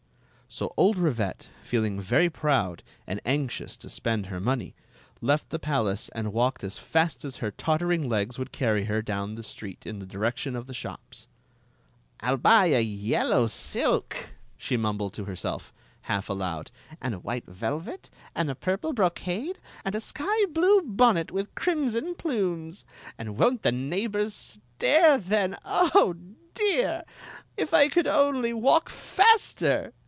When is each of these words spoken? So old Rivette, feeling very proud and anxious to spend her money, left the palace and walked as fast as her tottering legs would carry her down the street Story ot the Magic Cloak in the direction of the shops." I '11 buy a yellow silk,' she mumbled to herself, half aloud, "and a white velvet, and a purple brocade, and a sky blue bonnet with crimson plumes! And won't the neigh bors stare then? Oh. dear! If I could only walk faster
So 0.53 0.73
old 0.75 0.97
Rivette, 0.97 1.47
feeling 1.63 2.01
very 2.01 2.29
proud 2.29 2.83
and 3.07 3.21
anxious 3.25 3.77
to 3.77 3.89
spend 3.89 4.25
her 4.25 4.41
money, 4.41 4.75
left 5.21 5.49
the 5.49 5.59
palace 5.59 6.09
and 6.13 6.33
walked 6.33 6.61
as 6.65 6.77
fast 6.77 7.23
as 7.23 7.37
her 7.37 7.51
tottering 7.51 8.03
legs 8.03 8.37
would 8.37 8.51
carry 8.51 8.83
her 8.83 9.01
down 9.01 9.35
the 9.35 9.43
street 9.43 9.81
Story 9.83 9.91
ot 9.95 9.99
the 10.01 10.05
Magic 10.07 10.09
Cloak 10.09 10.09
in 10.09 10.09
the 10.09 10.13
direction 10.17 10.55
of 10.57 10.67
the 10.67 10.73
shops." 10.73 11.27
I 12.19 12.27
'11 12.27 12.41
buy 12.41 12.65
a 12.65 12.81
yellow 12.81 13.47
silk,' 13.47 14.33
she 14.57 14.75
mumbled 14.75 15.13
to 15.13 15.23
herself, 15.23 15.71
half 16.01 16.27
aloud, 16.27 16.69
"and 17.01 17.13
a 17.15 17.19
white 17.19 17.45
velvet, 17.45 18.09
and 18.35 18.49
a 18.49 18.53
purple 18.55 18.91
brocade, 18.91 19.57
and 19.85 19.95
a 19.95 20.01
sky 20.01 20.45
blue 20.49 20.81
bonnet 20.81 21.31
with 21.31 21.55
crimson 21.55 22.13
plumes! 22.13 22.83
And 23.17 23.37
won't 23.37 23.61
the 23.63 23.71
neigh 23.71 24.07
bors 24.07 24.33
stare 24.33 25.17
then? 25.17 25.55
Oh. 25.63 26.17
dear! 26.55 27.03
If 27.55 27.73
I 27.73 27.87
could 27.87 28.05
only 28.05 28.51
walk 28.51 28.89
faster 28.89 29.93